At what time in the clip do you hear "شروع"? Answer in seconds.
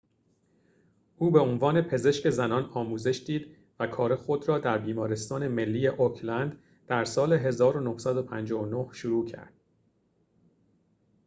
8.93-9.25